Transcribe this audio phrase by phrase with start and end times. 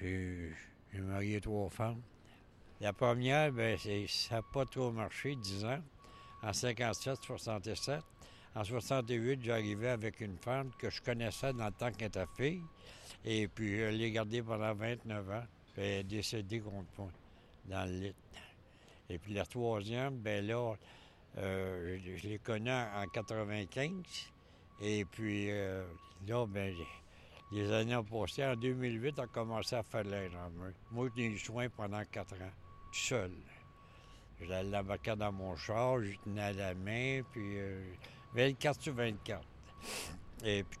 [0.00, 2.00] j'ai marié trois femmes.
[2.80, 5.82] La première, c'est- ça n'a pas trop marché, 10 ans.
[6.42, 8.02] En 57, 67.
[8.54, 12.62] En 68, j'arrivais avec une femme que je connaissais dans le temps qu'elle était fille.
[13.24, 15.44] Et puis, je l'ai gardée pendant 29 ans.
[15.76, 17.10] Elle est décédée contre moi,
[17.66, 18.14] dans le lit.
[19.10, 20.74] Et puis, la troisième, ben là,
[21.38, 23.92] euh, je, l'ai connue en 95.
[24.80, 25.84] Et puis, euh,
[26.26, 26.74] là, ben,
[27.52, 28.44] les années ont passé.
[28.44, 30.68] En 2008, on a commencé à faire l'air en moi.
[30.90, 32.52] Moi, j'ai eu le soin pendant quatre ans,
[32.92, 33.32] tout seul.
[34.40, 37.82] J'allais l'embarquer dans mon char, je tenais à la main, puis euh,
[38.34, 39.42] 24 sur 24.
[40.44, 40.78] Et puis,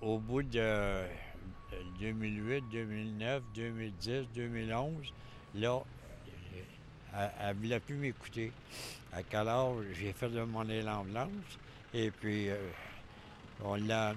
[0.00, 1.08] au bout de euh,
[1.98, 5.12] 2008, 2009, 2010, 2011,
[5.54, 5.80] là,
[7.12, 8.52] elle ne voulait plus m'écouter.
[9.12, 9.48] À quel
[9.94, 11.58] j'ai fait de mon élan blanche.
[11.92, 12.56] Et puis, euh,
[13.64, 14.14] on, l'a,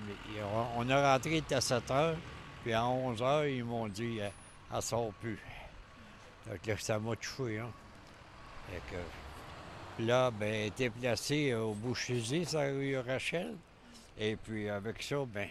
[0.78, 2.18] on a rentré à 7 heures,
[2.64, 4.30] puis à 11 heures, ils m'ont dit euh,
[4.74, 5.40] elle sort plus.
[6.48, 7.60] Donc ça m'a touché.
[7.60, 7.72] Hein.
[8.90, 13.56] Que, là, ben, elle était placée au Boucher-Zé, ça rue Rachel.
[14.18, 15.48] Et puis, avec ça, ben,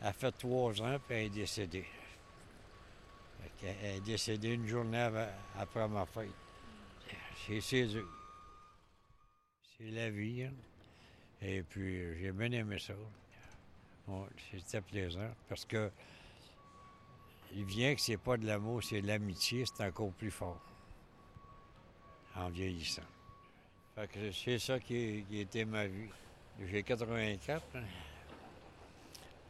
[0.00, 1.86] elle a fait trois ans, puis elle est décédée.
[3.62, 5.08] Elle est décédée une journée
[5.58, 6.28] après ma fête.
[7.46, 7.88] C'est, c'est.
[9.78, 10.44] C'est la vie.
[10.44, 10.71] hein.
[11.44, 12.94] Et puis, j'ai bien aimé ça.
[14.52, 15.90] C'était plaisant parce que
[17.54, 20.60] il vient que c'est pas de l'amour, c'est de l'amitié, c'est encore plus fort
[22.34, 23.02] en vieillissant.
[23.94, 26.08] Fait que c'est ça qui, était ma vie.
[26.70, 27.62] J'ai 84.
[27.74, 27.80] hein.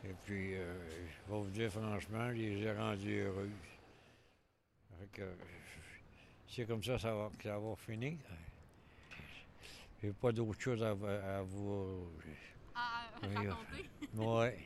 [0.04, 3.50] Et puis, euh, je vais vous dire franchement, je les ai rendus heureux.
[4.98, 5.34] Fait que,
[6.48, 8.14] c'est comme ça, que ça va finir.
[10.02, 12.10] J'ai pas d'autre chose à, vous- à vous.
[12.74, 13.88] À Oui, raconter.
[14.14, 14.58] Ouais.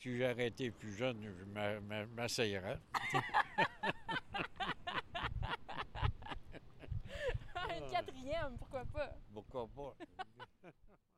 [0.00, 0.10] Si
[0.46, 2.78] été plus jeune, je m'a- m'a- m'asseyerais.
[7.78, 9.14] Une quatrième, pourquoi pas?
[9.32, 9.94] Pourquoi pas?